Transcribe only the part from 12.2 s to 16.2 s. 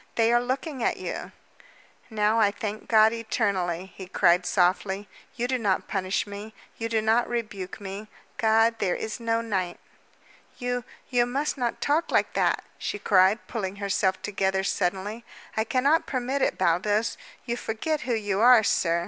that," she cried, pulling herself together suddenly. "I cannot